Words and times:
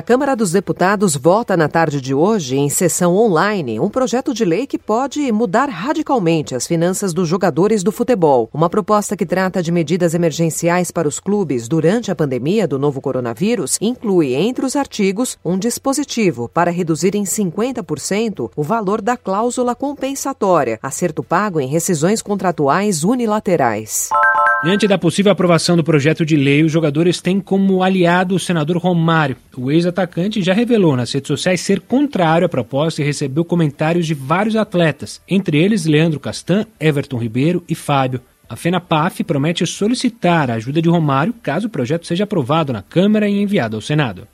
A 0.00 0.02
Câmara 0.02 0.34
dos 0.34 0.50
Deputados 0.50 1.14
vota 1.14 1.58
na 1.58 1.68
tarde 1.68 2.00
de 2.00 2.14
hoje, 2.14 2.56
em 2.56 2.70
sessão 2.70 3.14
online, 3.14 3.78
um 3.78 3.90
projeto 3.90 4.32
de 4.32 4.46
lei 4.46 4.66
que 4.66 4.78
pode 4.78 5.30
mudar 5.30 5.68
radicalmente 5.68 6.54
as 6.54 6.66
finanças 6.66 7.12
dos 7.12 7.28
jogadores 7.28 7.82
do 7.82 7.92
futebol. 7.92 8.48
Uma 8.50 8.70
proposta 8.70 9.14
que 9.14 9.26
trata 9.26 9.62
de 9.62 9.70
medidas 9.70 10.14
emergenciais 10.14 10.90
para 10.90 11.06
os 11.06 11.20
clubes 11.20 11.68
durante 11.68 12.10
a 12.10 12.14
pandemia 12.14 12.66
do 12.66 12.78
novo 12.78 12.98
coronavírus 12.98 13.76
inclui, 13.78 14.32
entre 14.32 14.64
os 14.64 14.74
artigos, 14.74 15.36
um 15.44 15.58
dispositivo 15.58 16.48
para 16.48 16.70
reduzir 16.70 17.14
em 17.14 17.24
50% 17.24 18.52
o 18.56 18.62
valor 18.62 19.02
da 19.02 19.18
cláusula 19.18 19.74
compensatória, 19.74 20.78
acerto 20.82 21.22
pago 21.22 21.60
em 21.60 21.68
rescisões 21.68 22.22
contratuais 22.22 23.04
unilaterais. 23.04 24.08
Diante 24.62 24.86
da 24.86 24.98
possível 24.98 25.32
aprovação 25.32 25.74
do 25.74 25.82
projeto 25.82 26.24
de 26.24 26.36
lei, 26.36 26.62
os 26.62 26.70
jogadores 26.70 27.18
têm 27.22 27.40
como 27.40 27.82
aliado 27.82 28.34
o 28.34 28.38
senador 28.38 28.76
Romário. 28.76 29.36
O 29.56 29.70
ex-atacante 29.70 30.42
já 30.42 30.52
revelou 30.52 30.94
nas 30.94 31.10
redes 31.10 31.28
sociais 31.28 31.62
ser 31.62 31.80
contrário 31.80 32.44
à 32.44 32.48
proposta 32.48 33.00
e 33.00 33.04
recebeu 33.04 33.42
comentários 33.42 34.06
de 34.06 34.12
vários 34.12 34.56
atletas, 34.56 35.22
entre 35.26 35.56
eles 35.56 35.86
Leandro 35.86 36.20
Castan, 36.20 36.66
Everton 36.78 37.16
Ribeiro 37.16 37.64
e 37.66 37.74
Fábio. 37.74 38.20
A 38.50 38.54
FENAPAF 38.54 39.24
promete 39.24 39.66
solicitar 39.66 40.50
a 40.50 40.54
ajuda 40.54 40.82
de 40.82 40.90
Romário 40.90 41.32
caso 41.42 41.68
o 41.68 41.70
projeto 41.70 42.06
seja 42.06 42.24
aprovado 42.24 42.70
na 42.70 42.82
Câmara 42.82 43.26
e 43.26 43.40
enviado 43.40 43.76
ao 43.76 43.80
Senado. 43.80 44.28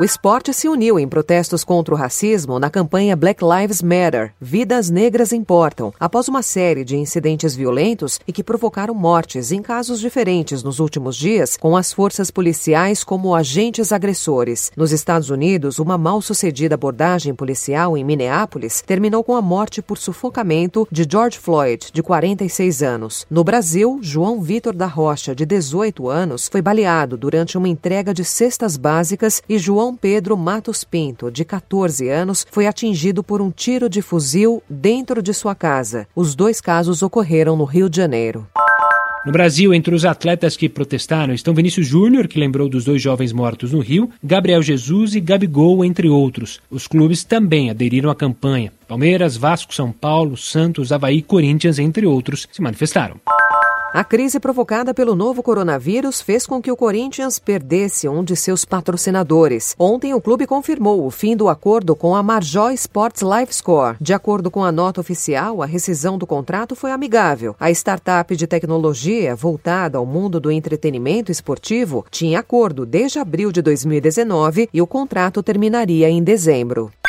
O 0.00 0.04
esporte 0.04 0.54
se 0.54 0.70
uniu 0.70 0.98
em 0.98 1.06
protestos 1.06 1.62
contra 1.62 1.94
o 1.94 1.98
racismo 1.98 2.58
na 2.58 2.70
campanha 2.70 3.14
Black 3.14 3.44
Lives 3.44 3.82
Matter 3.82 4.32
Vidas 4.40 4.88
Negras 4.88 5.32
Importam, 5.34 5.92
após 6.00 6.28
uma 6.28 6.42
série 6.42 6.82
de 6.82 6.96
incidentes 6.96 7.54
violentos 7.54 8.18
e 8.26 8.32
que 8.32 8.42
provocaram 8.42 8.94
mortes 8.94 9.52
em 9.52 9.60
casos 9.60 10.00
diferentes 10.00 10.62
nos 10.62 10.80
últimos 10.80 11.14
dias, 11.14 11.58
com 11.58 11.76
as 11.76 11.92
forças 11.92 12.30
policiais 12.30 13.04
como 13.04 13.34
agentes 13.34 13.92
agressores. 13.92 14.72
Nos 14.74 14.92
Estados 14.92 15.28
Unidos, 15.28 15.78
uma 15.78 15.98
mal-sucedida 15.98 16.74
abordagem 16.74 17.34
policial 17.34 17.94
em 17.94 18.02
Minneapolis 18.02 18.80
terminou 18.80 19.22
com 19.22 19.36
a 19.36 19.42
morte 19.42 19.82
por 19.82 19.98
sufocamento 19.98 20.88
de 20.90 21.06
George 21.08 21.38
Floyd, 21.38 21.90
de 21.92 22.02
46 22.02 22.82
anos. 22.82 23.26
No 23.30 23.44
Brasil, 23.44 23.98
João 24.00 24.40
Vitor 24.40 24.74
da 24.74 24.86
Rocha, 24.86 25.34
de 25.34 25.44
18 25.44 26.08
anos, 26.08 26.48
foi 26.50 26.62
baleado 26.62 27.18
durante 27.18 27.58
uma 27.58 27.68
entrega 27.68 28.14
de 28.14 28.24
cestas 28.24 28.78
básicas 28.78 29.42
e 29.46 29.58
João 29.58 29.81
João 29.82 29.96
Pedro 29.96 30.36
Matos 30.36 30.84
Pinto, 30.84 31.28
de 31.28 31.44
14 31.44 32.08
anos, 32.08 32.46
foi 32.52 32.68
atingido 32.68 33.24
por 33.24 33.42
um 33.42 33.50
tiro 33.50 33.88
de 33.88 34.00
fuzil 34.00 34.62
dentro 34.70 35.20
de 35.20 35.34
sua 35.34 35.56
casa. 35.56 36.06
Os 36.14 36.36
dois 36.36 36.60
casos 36.60 37.02
ocorreram 37.02 37.56
no 37.56 37.64
Rio 37.64 37.90
de 37.90 37.96
Janeiro. 37.96 38.46
No 39.26 39.32
Brasil, 39.32 39.74
entre 39.74 39.92
os 39.92 40.04
atletas 40.04 40.56
que 40.56 40.68
protestaram 40.68 41.34
estão 41.34 41.52
Vinícius 41.52 41.84
Júnior, 41.88 42.28
que 42.28 42.38
lembrou 42.38 42.68
dos 42.68 42.84
dois 42.84 43.02
jovens 43.02 43.32
mortos 43.32 43.72
no 43.72 43.80
Rio, 43.80 44.08
Gabriel 44.22 44.62
Jesus 44.62 45.16
e 45.16 45.20
Gabigol, 45.20 45.84
entre 45.84 46.08
outros. 46.08 46.60
Os 46.70 46.86
clubes 46.86 47.24
também 47.24 47.68
aderiram 47.68 48.08
à 48.08 48.14
campanha. 48.14 48.72
Palmeiras, 48.86 49.36
Vasco, 49.36 49.74
São 49.74 49.90
Paulo, 49.90 50.36
Santos, 50.36 50.92
Havaí 50.92 51.22
Corinthians, 51.22 51.80
entre 51.80 52.06
outros, 52.06 52.46
se 52.52 52.62
manifestaram. 52.62 53.16
A 53.94 54.02
crise 54.02 54.40
provocada 54.40 54.94
pelo 54.94 55.14
novo 55.14 55.42
coronavírus 55.42 56.22
fez 56.22 56.46
com 56.46 56.62
que 56.62 56.72
o 56.72 56.76
Corinthians 56.76 57.38
perdesse 57.38 58.08
um 58.08 58.24
de 58.24 58.34
seus 58.34 58.64
patrocinadores. 58.64 59.74
Ontem, 59.78 60.14
o 60.14 60.20
clube 60.20 60.46
confirmou 60.46 61.04
o 61.04 61.10
fim 61.10 61.36
do 61.36 61.46
acordo 61.46 61.94
com 61.94 62.16
a 62.16 62.22
Marjó 62.22 62.70
Sports 62.70 63.20
Live 63.20 63.52
Score. 63.52 63.98
De 64.00 64.14
acordo 64.14 64.50
com 64.50 64.64
a 64.64 64.72
nota 64.72 64.98
oficial, 64.98 65.62
a 65.62 65.66
rescisão 65.66 66.16
do 66.16 66.26
contrato 66.26 66.74
foi 66.74 66.90
amigável. 66.90 67.54
A 67.60 67.70
startup 67.70 68.34
de 68.34 68.46
tecnologia 68.46 69.36
voltada 69.36 69.98
ao 69.98 70.06
mundo 70.06 70.40
do 70.40 70.50
entretenimento 70.50 71.30
esportivo 71.30 72.06
tinha 72.10 72.40
acordo 72.40 72.86
desde 72.86 73.18
abril 73.18 73.52
de 73.52 73.60
2019 73.60 74.70
e 74.72 74.80
o 74.80 74.86
contrato 74.86 75.42
terminaria 75.42 76.08
em 76.08 76.24
dezembro. 76.24 76.90